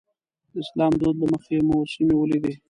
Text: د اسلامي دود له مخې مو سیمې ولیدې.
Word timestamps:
د 0.51 0.53
اسلامي 0.63 0.97
دود 1.01 1.15
له 1.21 1.27
مخې 1.33 1.55
مو 1.67 1.77
سیمې 1.93 2.15
ولیدې. 2.17 2.53